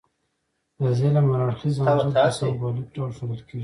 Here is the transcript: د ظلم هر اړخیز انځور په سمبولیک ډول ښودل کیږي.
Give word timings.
د 0.79 0.81
ظلم 0.99 1.25
هر 1.31 1.41
اړخیز 1.45 1.75
انځور 1.79 2.09
په 2.23 2.31
سمبولیک 2.37 2.87
ډول 2.95 3.11
ښودل 3.17 3.41
کیږي. 3.47 3.59